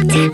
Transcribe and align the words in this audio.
Allez, 0.00 0.30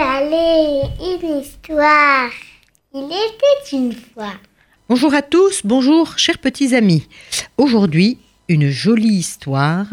allez, 0.00 0.82
une 0.98 1.40
histoire. 1.40 2.30
Il 2.92 3.04
était 3.04 3.76
une 3.76 3.92
fois. 3.92 4.32
Bonjour 4.88 5.14
à 5.14 5.22
tous, 5.22 5.60
bonjour 5.64 6.18
chers 6.18 6.38
petits 6.38 6.74
amis. 6.74 7.06
Aujourd'hui, 7.56 8.18
une 8.48 8.68
jolie 8.68 9.14
histoire, 9.14 9.86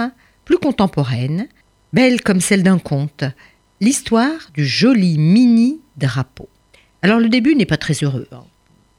plus 0.46 0.58
contemporaine, 0.58 1.48
belle 1.94 2.22
comme 2.22 2.42
celle 2.42 2.64
d'un 2.64 2.80
conte, 2.80 3.24
l'histoire 3.82 4.50
du 4.56 4.66
joli 4.66 5.20
mini 5.20 5.80
drapeau. 5.96 6.50
Alors 7.04 7.20
le 7.20 7.30
début 7.30 7.56
n'est 7.56 7.68
pas 7.68 7.78
très 7.78 7.94
heureux, 8.02 8.28
hein. 8.32 8.46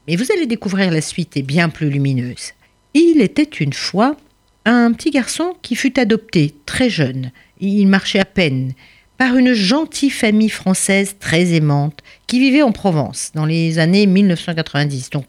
mais 0.07 0.15
vous 0.15 0.31
allez 0.31 0.45
découvrir 0.45 0.91
la 0.91 1.01
suite 1.01 1.35
est 1.35 1.41
bien 1.41 1.67
plus 1.67 1.89
lumineuse. 1.89 2.53
Il 2.93 3.21
était 3.21 3.43
une 3.43 3.73
fois 3.73 4.15
un 4.65 4.93
petit 4.93 5.11
garçon 5.11 5.55
qui 5.61 5.75
fut 5.75 5.99
adopté 5.99 6.55
très 6.65 6.89
jeune, 6.89 7.31
il 7.59 7.87
marchait 7.87 8.19
à 8.19 8.25
peine, 8.25 8.73
par 9.17 9.37
une 9.37 9.53
gentille 9.53 10.09
famille 10.09 10.49
française 10.49 11.15
très 11.19 11.53
aimante 11.53 11.99
qui 12.27 12.39
vivait 12.39 12.63
en 12.63 12.71
Provence 12.71 13.31
dans 13.35 13.45
les 13.45 13.77
années 13.77 14.07
1990, 14.07 15.11
donc 15.11 15.27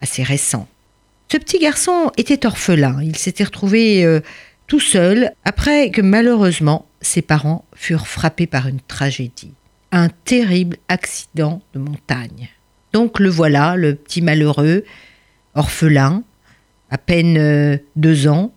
assez 0.00 0.22
récent. 0.22 0.68
Ce 1.30 1.36
petit 1.36 1.58
garçon 1.58 2.10
était 2.16 2.46
orphelin, 2.46 3.00
il 3.02 3.16
s'était 3.16 3.44
retrouvé 3.44 4.04
euh, 4.04 4.20
tout 4.66 4.80
seul 4.80 5.32
après 5.44 5.90
que 5.90 6.00
malheureusement 6.00 6.86
ses 7.00 7.22
parents 7.22 7.64
furent 7.74 8.06
frappés 8.06 8.46
par 8.46 8.68
une 8.68 8.80
tragédie, 8.80 9.54
un 9.92 10.08
terrible 10.08 10.76
accident 10.88 11.62
de 11.74 11.80
montagne. 11.80 12.48
Donc 12.92 13.20
le 13.20 13.28
voilà, 13.28 13.76
le 13.76 13.94
petit 13.94 14.22
malheureux, 14.22 14.84
orphelin, 15.54 16.22
à 16.90 16.98
peine 16.98 17.36
euh, 17.38 17.76
deux 17.96 18.28
ans, 18.28 18.52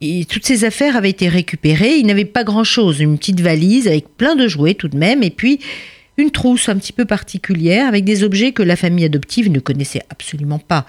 et 0.00 0.24
toutes 0.24 0.46
ses 0.46 0.64
affaires 0.64 0.96
avaient 0.96 1.10
été 1.10 1.28
récupérées. 1.28 1.96
Il 1.96 2.06
n'avait 2.06 2.24
pas 2.24 2.44
grand-chose, 2.44 3.00
une 3.00 3.18
petite 3.18 3.40
valise 3.40 3.86
avec 3.86 4.16
plein 4.16 4.34
de 4.34 4.48
jouets 4.48 4.74
tout 4.74 4.88
de 4.88 4.96
même, 4.96 5.22
et 5.22 5.30
puis 5.30 5.60
une 6.16 6.30
trousse 6.30 6.68
un 6.68 6.76
petit 6.76 6.92
peu 6.92 7.04
particulière 7.04 7.86
avec 7.86 8.04
des 8.04 8.22
objets 8.22 8.52
que 8.52 8.62
la 8.62 8.76
famille 8.76 9.04
adoptive 9.04 9.50
ne 9.50 9.60
connaissait 9.60 10.02
absolument 10.10 10.58
pas. 10.58 10.86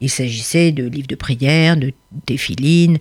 Il 0.00 0.10
s'agissait 0.10 0.72
de 0.72 0.86
livres 0.86 1.06
de 1.06 1.14
prière, 1.14 1.76
de 1.76 1.92
défilines, 2.26 2.98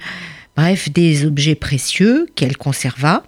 bref, 0.56 0.92
des 0.92 1.26
objets 1.26 1.56
précieux 1.56 2.28
qu'elle 2.36 2.58
conserva. 2.58 3.24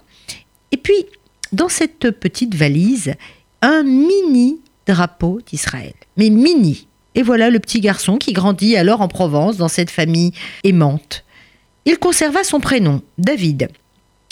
Et 0.72 0.76
puis, 0.76 1.06
dans 1.52 1.68
cette 1.68 2.10
petite 2.10 2.54
valise, 2.54 3.14
un 3.62 3.82
mini 3.82 4.60
drapeau 4.86 5.40
d'Israël. 5.46 5.94
Mais 6.16 6.30
mini. 6.30 6.86
Et 7.14 7.22
voilà 7.22 7.50
le 7.50 7.60
petit 7.60 7.80
garçon 7.80 8.16
qui 8.16 8.32
grandit 8.32 8.76
alors 8.76 9.00
en 9.00 9.08
Provence 9.08 9.56
dans 9.56 9.68
cette 9.68 9.90
famille 9.90 10.32
aimante. 10.64 11.24
Il 11.84 11.98
conserva 11.98 12.44
son 12.44 12.60
prénom, 12.60 13.02
David, 13.18 13.68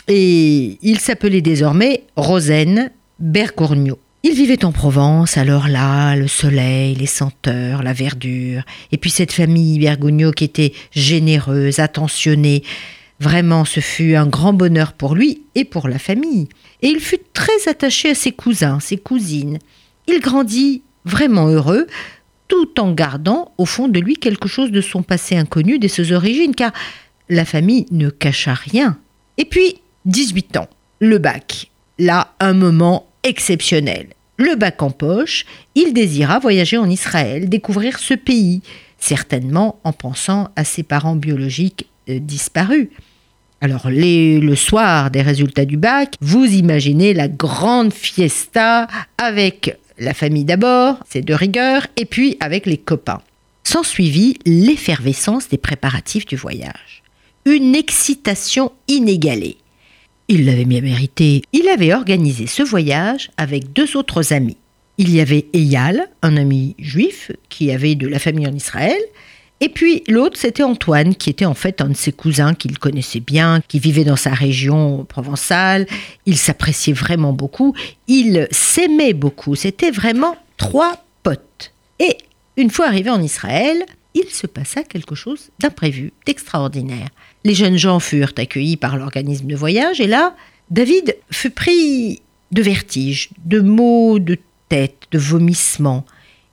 et 0.08 0.78
il 0.82 0.98
s'appelait 0.98 1.42
désormais 1.42 2.04
Rosen 2.16 2.90
Bergorgno. 3.18 3.98
Il 4.22 4.34
vivait 4.34 4.64
en 4.64 4.72
Provence, 4.72 5.38
alors 5.38 5.66
là, 5.66 6.14
le 6.14 6.28
soleil, 6.28 6.94
les 6.94 7.06
senteurs, 7.06 7.82
la 7.82 7.92
verdure, 7.92 8.62
et 8.92 8.98
puis 8.98 9.10
cette 9.10 9.32
famille 9.32 9.78
Bergogno 9.78 10.30
qui 10.30 10.44
était 10.44 10.72
généreuse, 10.92 11.78
attentionnée. 11.78 12.62
Vraiment, 13.18 13.64
ce 13.64 13.80
fut 13.80 14.14
un 14.14 14.26
grand 14.26 14.52
bonheur 14.52 14.92
pour 14.92 15.14
lui 15.14 15.42
et 15.54 15.64
pour 15.64 15.88
la 15.88 15.98
famille. 15.98 16.48
Et 16.82 16.88
il 16.88 17.00
fut 17.00 17.20
très 17.32 17.68
attaché 17.68 18.10
à 18.10 18.14
ses 18.14 18.32
cousins, 18.32 18.80
ses 18.80 18.96
cousines. 18.96 19.58
Il 20.06 20.20
grandit 20.20 20.82
vraiment 21.04 21.46
heureux, 21.46 21.86
tout 22.50 22.80
en 22.80 22.92
gardant 22.92 23.52
au 23.56 23.64
fond 23.64 23.88
de 23.88 24.00
lui 24.00 24.16
quelque 24.16 24.48
chose 24.48 24.72
de 24.72 24.82
son 24.82 25.02
passé 25.02 25.36
inconnu, 25.36 25.78
de 25.78 25.88
ses 25.88 26.12
origines, 26.12 26.54
car 26.54 26.72
la 27.30 27.46
famille 27.46 27.86
ne 27.90 28.10
cacha 28.10 28.52
rien. 28.52 28.98
Et 29.38 29.46
puis, 29.46 29.76
18 30.04 30.58
ans, 30.58 30.68
le 30.98 31.18
bac. 31.18 31.70
Là, 31.98 32.34
un 32.40 32.52
moment 32.52 33.06
exceptionnel. 33.22 34.08
Le 34.36 34.56
bac 34.56 34.82
en 34.82 34.90
poche, 34.90 35.46
il 35.74 35.92
désira 35.92 36.38
voyager 36.38 36.76
en 36.76 36.90
Israël, 36.90 37.48
découvrir 37.48 37.98
ce 37.98 38.14
pays, 38.14 38.62
certainement 38.98 39.78
en 39.84 39.92
pensant 39.92 40.48
à 40.56 40.64
ses 40.64 40.82
parents 40.82 41.16
biologiques 41.16 41.86
euh, 42.08 42.18
disparus. 42.18 42.88
Alors 43.60 43.88
le 43.90 44.54
soir 44.54 45.10
des 45.10 45.20
résultats 45.20 45.66
du 45.66 45.76
bac, 45.76 46.14
vous 46.22 46.46
imaginez 46.46 47.12
la 47.12 47.28
grande 47.28 47.92
fiesta 47.92 48.86
avec 49.18 49.76
la 50.00 50.14
famille 50.14 50.44
d'abord, 50.44 50.96
c'est 51.08 51.24
de 51.24 51.34
rigueur, 51.34 51.86
et 51.96 52.04
puis 52.04 52.36
avec 52.40 52.66
les 52.66 52.78
copains. 52.78 53.22
S'ensuivit 53.62 54.38
l'effervescence 54.44 55.48
des 55.48 55.58
préparatifs 55.58 56.26
du 56.26 56.34
voyage 56.34 57.00
une 57.44 57.74
excitation 57.74 58.72
inégalée. 58.88 59.56
Il 60.28 60.44
l'avait 60.44 60.64
bien 60.64 60.80
mérité. 60.80 61.42
Il 61.52 61.68
avait 61.68 61.94
organisé 61.94 62.46
ce 62.46 62.62
voyage 62.62 63.30
avec 63.36 63.72
deux 63.72 63.96
autres 63.96 64.32
amis. 64.32 64.56
Il 64.98 65.14
y 65.14 65.20
avait 65.20 65.46
Eyal, 65.54 66.08
un 66.22 66.36
ami 66.36 66.76
juif 66.78 67.32
qui 67.48 67.70
avait 67.72 67.94
de 67.94 68.06
la 68.06 68.18
famille 68.18 68.46
en 68.46 68.54
Israël, 68.54 69.00
et 69.62 69.68
puis 69.68 70.02
l'autre, 70.08 70.38
c'était 70.38 70.62
Antoine, 70.62 71.14
qui 71.14 71.28
était 71.28 71.44
en 71.44 71.54
fait 71.54 71.82
un 71.82 71.90
de 71.90 71.96
ses 71.96 72.12
cousins 72.12 72.54
qu'il 72.54 72.78
connaissait 72.78 73.20
bien, 73.20 73.60
qui 73.68 73.78
vivait 73.78 74.04
dans 74.04 74.16
sa 74.16 74.30
région 74.30 75.04
provençale. 75.04 75.86
Il 76.24 76.38
s'appréciait 76.38 76.94
vraiment 76.94 77.34
beaucoup, 77.34 77.74
il 78.08 78.48
s'aimait 78.50 79.12
beaucoup. 79.12 79.54
C'était 79.54 79.90
vraiment 79.90 80.36
trois 80.56 81.04
potes. 81.22 81.72
Et 81.98 82.16
une 82.56 82.70
fois 82.70 82.86
arrivé 82.86 83.10
en 83.10 83.20
Israël, 83.20 83.84
il 84.14 84.30
se 84.30 84.46
passa 84.46 84.82
quelque 84.82 85.14
chose 85.14 85.50
d'imprévu, 85.58 86.12
d'extraordinaire. 86.24 87.08
Les 87.44 87.54
jeunes 87.54 87.76
gens 87.76 88.00
furent 88.00 88.32
accueillis 88.36 88.78
par 88.78 88.96
l'organisme 88.96 89.46
de 89.46 89.56
voyage 89.56 90.00
et 90.00 90.06
là, 90.06 90.34
David 90.70 91.16
fut 91.30 91.50
pris 91.50 92.22
de 92.50 92.62
vertige, 92.62 93.30
de 93.44 93.60
maux 93.60 94.18
de 94.18 94.38
tête, 94.68 95.02
de 95.10 95.18
vomissements 95.18 96.06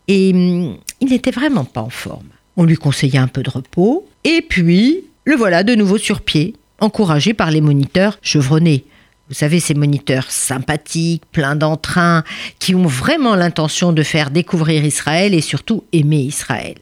et 0.10 0.32
hum, 0.34 0.78
il 1.00 1.10
n'était 1.10 1.32
vraiment 1.32 1.66
pas 1.66 1.82
en 1.82 1.90
forme. 1.90 2.30
On 2.58 2.66
lui 2.66 2.76
conseilla 2.76 3.22
un 3.22 3.28
peu 3.28 3.44
de 3.44 3.50
repos 3.50 4.08
et 4.24 4.42
puis 4.42 5.06
le 5.26 5.36
voilà 5.36 5.64
de 5.64 5.76
nouveau 5.76 5.98
sur 5.98 6.22
pied, 6.22 6.56
encouragé 6.80 7.34
par 7.34 7.52
les 7.52 7.62
moniteurs 7.62 8.18
chevronnés. 8.22 8.86
Vous 9.30 9.36
savez, 9.36 9.60
ces 9.60 9.74
moniteurs 9.74 10.32
sympathiques, 10.32 11.24
pleins 11.32 11.56
d'entrain, 11.56 12.24
qui 12.60 12.76
ont 12.76 12.88
vraiment 12.88 13.36
l'intention 13.36 13.92
de 13.92 14.02
faire 14.02 14.32
découvrir 14.32 14.86
Israël 14.86 15.34
et 15.34 15.42
surtout 15.42 15.84
aimer 15.92 16.22
Israël. 16.22 16.78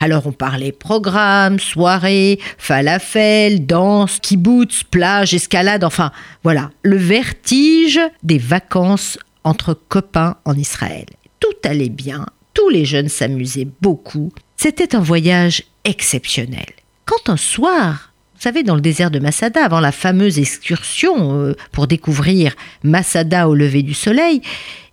Alors 0.00 0.26
on 0.26 0.32
parlait 0.32 0.72
programme, 0.72 1.58
soirée, 1.58 2.38
falafel, 2.58 3.64
danse, 3.64 4.18
kibbutz, 4.20 4.82
plage, 4.82 5.32
escalade, 5.32 5.84
enfin 5.84 6.10
voilà, 6.42 6.70
le 6.82 6.96
vertige 6.96 8.00
des 8.22 8.38
vacances 8.38 9.18
entre 9.44 9.72
copains 9.72 10.36
en 10.44 10.54
Israël. 10.54 11.06
Tout 11.40 11.54
allait 11.64 11.88
bien, 11.88 12.26
tous 12.52 12.68
les 12.68 12.84
jeunes 12.84 13.08
s'amusaient 13.08 13.68
beaucoup. 13.80 14.32
C'était 14.56 14.94
un 14.94 15.00
voyage 15.00 15.64
exceptionnel. 15.84 16.66
Quand 17.04 17.28
un 17.28 17.36
soir, 17.36 18.12
vous 18.34 18.40
savez, 18.40 18.62
dans 18.62 18.74
le 18.74 18.80
désert 18.80 19.10
de 19.10 19.18
Masada, 19.18 19.64
avant 19.64 19.80
la 19.80 19.92
fameuse 19.92 20.38
excursion 20.38 21.38
euh, 21.38 21.54
pour 21.72 21.86
découvrir 21.86 22.54
Masada 22.82 23.48
au 23.48 23.54
lever 23.54 23.82
du 23.82 23.94
soleil, 23.94 24.40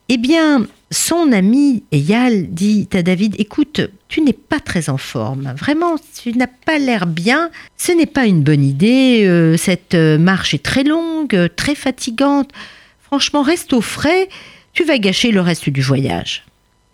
eh 0.10 0.18
bien, 0.18 0.68
son 0.92 1.32
ami 1.32 1.84
Eyal 1.94 2.48
dit 2.50 2.90
à 2.94 3.02
David 3.02 3.36
Écoute, 3.40 3.80
tu 4.10 4.22
n'es 4.22 4.34
pas 4.34 4.60
très 4.60 4.90
en 4.90 4.98
forme. 4.98 5.54
Vraiment, 5.58 5.96
tu 6.22 6.34
n'as 6.34 6.48
pas 6.48 6.78
l'air 6.78 7.08
bien. 7.08 7.50
Ce 7.78 7.94
n'est 7.94 8.06
pas 8.06 8.26
une 8.26 8.44
bonne 8.44 8.64
idée. 8.64 9.26
Euh, 9.26 9.56
cette 9.56 9.96
euh, 9.96 10.18
marche 10.18 10.54
est 10.54 10.64
très 10.64 10.84
longue, 10.84 11.50
très 11.56 11.76
fatigante. 11.76 12.52
Franchement, 13.02 13.42
reste 13.42 13.72
au 13.72 13.82
frais. 13.82 14.28
Tu 14.74 14.84
vas 14.84 14.98
gâcher 14.98 15.32
le 15.32 15.40
reste 15.40 15.70
du 15.70 15.82
voyage. 15.82 16.44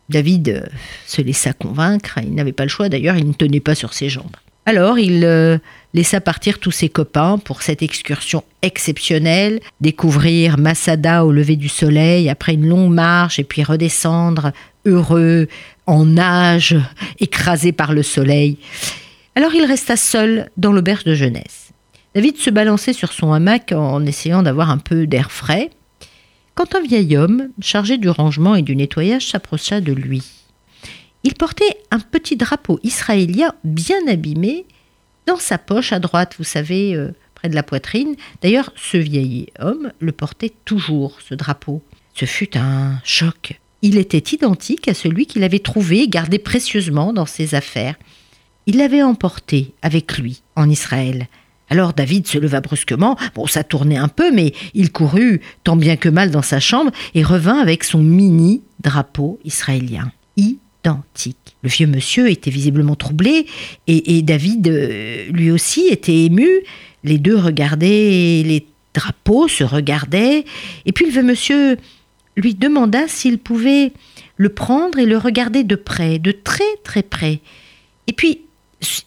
David 0.09 0.49
euh, 0.49 0.61
se 1.05 1.21
laissa 1.21 1.53
convaincre. 1.53 2.19
Il 2.23 2.35
n'avait 2.35 2.53
pas 2.53 2.63
le 2.63 2.69
choix 2.69 2.89
d'ailleurs, 2.89 3.17
il 3.17 3.27
ne 3.27 3.33
tenait 3.33 3.59
pas 3.59 3.75
sur 3.75 3.93
ses 3.93 4.09
jambes. 4.09 4.35
Alors 4.65 4.99
il 4.99 5.23
euh, 5.23 5.57
laissa 5.93 6.19
partir 6.19 6.59
tous 6.59 6.71
ses 6.71 6.89
copains 6.89 7.37
pour 7.37 7.61
cette 7.61 7.81
excursion 7.81 8.43
exceptionnelle, 8.61 9.61
découvrir 9.79 10.57
Masada 10.57 11.23
au 11.23 11.31
lever 11.31 11.55
du 11.55 11.69
soleil 11.69 12.29
après 12.29 12.53
une 12.53 12.67
longue 12.67 12.93
marche 12.93 13.39
et 13.39 13.45
puis 13.45 13.63
redescendre 13.63 14.51
heureux, 14.85 15.47
en 15.85 16.05
nage, 16.05 16.75
écrasé 17.19 17.71
par 17.71 17.93
le 17.93 18.03
soleil. 18.03 18.57
Alors 19.35 19.53
il 19.55 19.63
resta 19.63 19.95
seul 19.95 20.49
dans 20.57 20.73
l'auberge 20.73 21.05
de 21.05 21.15
jeunesse. 21.15 21.71
David 22.13 22.37
se 22.37 22.49
balançait 22.49 22.93
sur 22.93 23.13
son 23.13 23.31
hamac 23.31 23.71
en 23.71 24.05
essayant 24.05 24.43
d'avoir 24.43 24.69
un 24.69 24.79
peu 24.79 25.07
d'air 25.07 25.31
frais, 25.31 25.69
quand 26.57 26.73
un 26.73 26.81
vieil 26.81 27.15
homme, 27.15 27.49
chargé 27.61 27.99
du 27.99 28.09
rangement 28.09 28.55
et 28.55 28.63
du 28.63 28.75
nettoyage, 28.75 29.27
s'approcha 29.27 29.79
de 29.79 29.93
lui. 29.93 30.23
Il 31.23 31.35
portait 31.35 31.77
un 31.91 31.99
petit 31.99 32.35
drapeau 32.35 32.79
israélien 32.81 33.53
bien 33.63 33.99
abîmé 34.07 34.65
dans 35.27 35.37
sa 35.37 35.59
poche 35.59 35.93
à 35.93 35.99
droite, 35.99 36.33
vous 36.39 36.43
savez, 36.43 36.95
euh, 36.95 37.11
près 37.35 37.49
de 37.49 37.53
la 37.53 37.61
poitrine. 37.61 38.15
D'ailleurs, 38.41 38.71
ce 38.75 38.97
vieil 38.97 39.49
homme 39.59 39.91
le 39.99 40.11
portait 40.11 40.51
toujours, 40.65 41.19
ce 41.21 41.35
drapeau. 41.35 41.83
Ce 42.15 42.25
fut 42.25 42.57
un 42.57 42.99
choc. 43.03 43.59
Il 43.83 43.99
était 43.99 44.33
identique 44.33 44.87
à 44.87 44.95
celui 44.95 45.27
qu'il 45.27 45.43
avait 45.43 45.59
trouvé 45.59 45.99
et 45.99 46.07
gardé 46.07 46.39
précieusement 46.39 47.13
dans 47.13 47.27
ses 47.27 47.53
affaires. 47.53 47.97
Il 48.65 48.77
l'avait 48.77 49.03
emporté 49.03 49.75
avec 49.83 50.17
lui 50.17 50.41
en 50.55 50.67
Israël. 50.67 51.27
Alors 51.69 51.93
David 51.93 52.27
se 52.27 52.37
leva 52.37 52.61
brusquement, 52.61 53.17
bon 53.35 53.45
ça 53.45 53.63
tournait 53.63 53.97
un 53.97 54.07
peu, 54.07 54.31
mais 54.31 54.53
il 54.73 54.91
courut 54.91 55.41
tant 55.63 55.75
bien 55.75 55.97
que 55.97 56.09
mal 56.09 56.31
dans 56.31 56.41
sa 56.41 56.59
chambre 56.59 56.91
et 57.13 57.23
revint 57.23 57.59
avec 57.59 57.83
son 57.83 57.99
mini 57.99 58.61
drapeau 58.79 59.39
israélien, 59.43 60.11
identique. 60.37 61.57
Le 61.63 61.69
vieux 61.69 61.87
monsieur 61.87 62.29
était 62.29 62.51
visiblement 62.51 62.95
troublé 62.95 63.47
et, 63.87 64.21
David 64.21 64.67
euh, 64.67 65.25
lui 65.29 65.51
aussi 65.51 65.87
était 65.87 66.15
ému. 66.15 66.47
Les 67.03 67.17
deux 67.17 67.37
regardaient 67.37 68.43
les 68.45 68.65
drapeaux, 68.93 69.47
se 69.47 69.63
regardaient, 69.63 70.45
et 70.85 70.91
puis 70.91 71.05
le 71.05 71.11
vieux 71.11 71.23
monsieur 71.23 71.77
lui 72.35 72.55
demanda 72.55 73.07
s'il 73.07 73.37
pouvait 73.39 73.91
le 74.37 74.49
prendre 74.49 74.99
et 74.99 75.05
le 75.05 75.17
regarder 75.17 75.63
de 75.63 75.75
près, 75.75 76.19
de 76.19 76.31
très 76.31 76.63
très 76.83 77.03
près. 77.03 77.41
Et 78.07 78.13
puis 78.13 78.41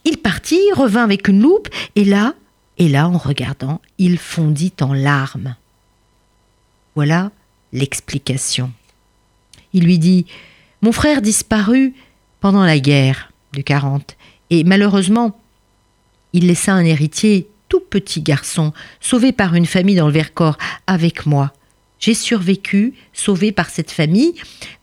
il 0.05 0.19
partit, 0.19 0.61
revint 0.75 1.05
avec 1.05 1.29
une 1.29 1.41
loupe, 1.41 1.69
et 1.97 2.05
là, 2.05 2.35
et 2.81 2.89
là, 2.89 3.09
en 3.09 3.19
regardant, 3.19 3.83
il 3.99 4.19
fondit 4.19 4.73
en 4.81 4.95
larmes. 4.95 5.55
Voilà 6.95 7.31
l'explication. 7.75 8.73
Il 9.75 9.85
lui 9.85 9.99
dit 9.99 10.25
Mon 10.81 10.91
frère 10.91 11.21
disparut 11.21 11.95
pendant 12.41 12.65
la 12.65 12.79
guerre 12.79 13.33
du 13.53 13.63
40, 13.63 14.17
et 14.49 14.65
malheureusement, 14.65 15.39
il 16.33 16.47
laissa 16.47 16.73
un 16.73 16.85
héritier, 16.85 17.49
tout 17.69 17.81
petit 17.81 18.23
garçon, 18.23 18.73
sauvé 18.99 19.33
par 19.33 19.55
une 19.55 19.67
famille 19.67 19.97
dans 19.97 20.07
le 20.07 20.13
Vercors, 20.15 20.57
avec 20.87 21.27
moi. 21.27 21.53
J'ai 21.99 22.15
survécu, 22.15 22.95
sauvé 23.13 23.53
par 23.53 23.69
cette 23.69 23.91
famille. 23.91 24.33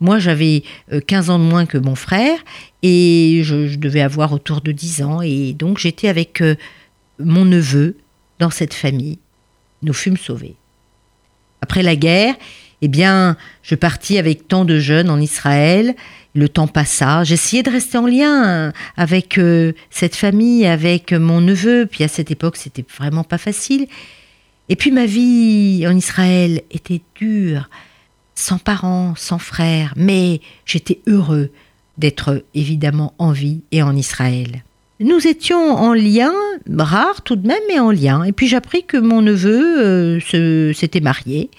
Moi, 0.00 0.20
j'avais 0.20 0.62
15 1.08 1.30
euh, 1.30 1.32
ans 1.32 1.38
de 1.40 1.44
moins 1.44 1.66
que 1.66 1.78
mon 1.78 1.96
frère 1.96 2.38
et 2.84 3.40
je, 3.42 3.74
devais 3.74 4.02
avoir 4.02 4.32
autour 4.32 4.60
de 4.60 4.70
10 4.70 5.02
ans. 5.02 5.20
Et 5.20 5.52
donc, 5.52 5.78
j'étais 5.78 6.06
avec 6.06 6.40
euh, 6.40 6.54
mon 7.18 7.44
neveu 7.44 7.96
dans 8.38 8.50
cette 8.50 8.74
famille. 8.74 9.18
Nous 9.82 9.92
fûmes 9.92 10.16
sauvés. 10.16 10.56
Après 11.60 11.82
la 11.82 11.96
guerre, 11.96 12.34
eh 12.82 12.88
bien, 12.88 13.36
je 13.62 13.74
partis 13.74 14.18
avec 14.18 14.46
tant 14.46 14.64
de 14.64 14.78
jeunes 14.78 15.10
en 15.10 15.20
Israël. 15.20 15.94
Le 16.34 16.48
temps 16.48 16.68
passa. 16.68 17.24
J'essayais 17.24 17.62
de 17.62 17.70
rester 17.70 17.98
en 17.98 18.06
lien 18.06 18.72
avec 18.96 19.38
euh, 19.38 19.72
cette 19.90 20.14
famille, 20.14 20.66
avec 20.66 21.12
mon 21.12 21.40
neveu. 21.40 21.86
Puis 21.90 22.04
à 22.04 22.08
cette 22.08 22.30
époque, 22.30 22.56
c'était 22.56 22.84
vraiment 22.96 23.24
pas 23.24 23.38
facile. 23.38 23.88
Et 24.68 24.76
puis 24.76 24.90
ma 24.90 25.06
vie 25.06 25.84
en 25.88 25.96
Israël 25.96 26.62
était 26.70 27.00
dure, 27.14 27.68
sans 28.34 28.58
parents, 28.58 29.14
sans 29.16 29.38
frères, 29.38 29.94
mais 29.96 30.40
j'étais 30.66 31.00
heureux 31.06 31.50
d'être 31.96 32.44
évidemment 32.54 33.14
en 33.18 33.32
vie 33.32 33.62
et 33.72 33.82
en 33.82 33.96
Israël. 33.96 34.62
Nous 35.00 35.26
étions 35.28 35.76
en 35.76 35.92
lien, 35.92 36.32
rare 36.76 37.22
tout 37.22 37.36
de 37.36 37.46
même, 37.46 37.62
mais 37.68 37.78
en 37.78 37.90
lien. 37.90 38.24
Et 38.24 38.32
puis 38.32 38.48
j'appris 38.48 38.84
que 38.84 38.96
mon 38.96 39.22
neveu 39.22 39.80
euh, 39.80 40.72
s'était 40.72 41.00
marié, 41.00 41.50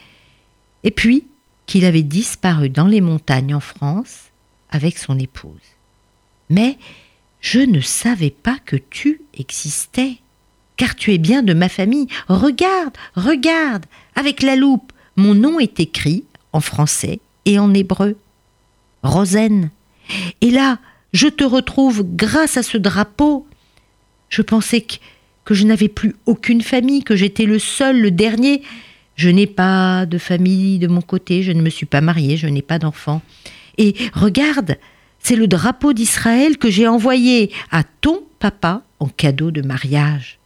et 0.84 0.92
puis 0.92 1.26
qu'il 1.66 1.86
avait 1.86 2.04
disparu 2.04 2.70
dans 2.70 2.88
les 2.88 3.02
montagnes 3.02 3.56
en 3.56 3.60
France 3.60 4.30
avec 4.72 4.98
son 4.98 5.18
épouse. 5.18 5.54
Mais 6.50 6.78
je 7.42 7.60
ne 7.60 7.80
savais 7.80 8.32
pas 8.32 8.58
que 8.66 8.76
tu 8.76 9.22
existais 9.38 10.18
car 10.80 10.96
tu 10.96 11.14
es 11.14 11.18
bien 11.18 11.44
de 11.44 11.54
ma 11.54 11.68
famille. 11.68 12.08
Regarde, 12.30 12.96
regarde, 13.16 13.86
avec 14.16 14.42
la 14.42 14.56
loupe, 14.56 14.94
mon 15.18 15.36
nom 15.36 15.60
est 15.60 15.80
écrit 15.80 16.24
en 16.54 16.62
français 16.62 17.20
et 17.46 17.60
en 17.60 17.74
hébreu. 17.74 18.16
Rosen. 19.04 19.72
Et 20.40 20.52
là, 20.52 20.80
je 21.14 21.28
te 21.28 21.44
retrouve 21.44 22.04
grâce 22.04 22.58
à 22.58 22.64
ce 22.64 22.78
drapeau. 22.78 23.48
Je 24.30 24.42
pensais 24.42 24.82
que, 24.82 25.54
je 25.54 25.66
n'avais 25.66 25.88
plus 25.88 26.16
aucune 26.28 26.62
famille, 26.62 27.04
que 27.04 27.16
j'étais 27.16 27.46
le 27.46 27.58
seul, 27.58 28.00
le 28.00 28.12
dernier. 28.12 28.62
Je 29.16 29.30
n'ai 29.30 29.48
pas 29.48 30.06
de 30.06 30.20
famille 30.20 30.78
de 30.78 30.88
mon 30.88 31.02
côté, 31.02 31.42
je 31.42 31.52
ne 31.52 31.62
me 31.62 31.70
suis 31.70 31.88
pas 31.88 32.02
mariée, 32.02 32.38
je 32.38 32.48
n'ai 32.48 32.62
pas 32.62 32.78
d'enfant. 32.78 33.22
Et 33.80 33.96
regarde, 34.14 34.78
c'est 35.18 35.36
le 35.36 35.48
drapeau 35.48 35.94
d'Israël 35.94 36.58
que 36.58 36.70
j'ai 36.70 36.88
envoyé 36.88 37.52
à 37.72 37.84
ton 37.84 38.22
papa 38.38 38.84
en 39.00 39.08
cadeau 39.08 39.52
de 39.52 39.62
mariage. 39.62 40.38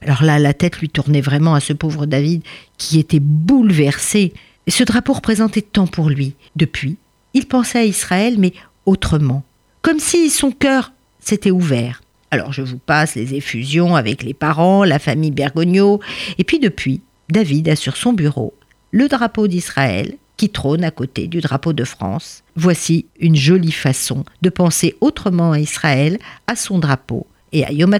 Alors 0.00 0.22
là, 0.22 0.38
la 0.38 0.54
tête 0.54 0.78
lui 0.78 0.88
tournait 0.88 1.20
vraiment 1.20 1.54
à 1.54 1.60
ce 1.60 1.72
pauvre 1.72 2.06
David 2.06 2.42
qui 2.78 2.98
était 2.98 3.20
bouleversé. 3.20 4.32
ce 4.68 4.84
drapeau 4.84 5.14
représentait 5.14 5.62
tant 5.62 5.86
pour 5.86 6.08
lui. 6.10 6.34
Depuis, 6.56 6.96
il 7.32 7.46
pensait 7.46 7.78
à 7.78 7.84
Israël, 7.84 8.36
mais 8.38 8.52
autrement. 8.86 9.42
Comme 9.84 10.00
si 10.00 10.30
son 10.30 10.50
cœur 10.50 10.92
s'était 11.20 11.52
ouvert. 11.52 12.02
Alors 12.32 12.52
je 12.52 12.62
vous 12.62 12.78
passe 12.78 13.14
les 13.14 13.34
effusions 13.34 13.94
avec 13.94 14.24
les 14.24 14.34
parents, 14.34 14.82
la 14.82 14.98
famille 14.98 15.30
Bergogneau. 15.30 16.00
Et 16.38 16.44
puis 16.44 16.58
depuis, 16.58 17.02
David 17.30 17.68
a 17.68 17.76
sur 17.76 17.96
son 17.96 18.12
bureau 18.12 18.54
le 18.90 19.06
drapeau 19.06 19.46
d'Israël 19.46 20.16
qui 20.36 20.48
trône 20.48 20.82
à 20.82 20.90
côté 20.90 21.28
du 21.28 21.40
drapeau 21.40 21.72
de 21.72 21.84
France. 21.84 22.42
Voici 22.56 23.06
une 23.20 23.36
jolie 23.36 23.70
façon 23.70 24.24
de 24.42 24.50
penser 24.50 24.96
autrement 25.00 25.52
à 25.52 25.60
Israël, 25.60 26.18
à 26.48 26.56
son 26.56 26.80
drapeau 26.80 27.28
et 27.52 27.64
à 27.64 27.70
Yom. 27.70 27.96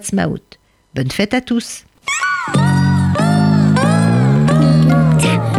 Bonne 0.95 1.11
fête 1.13 1.35
à 1.35 1.41
tous! 1.41 1.85
家。 5.25 5.54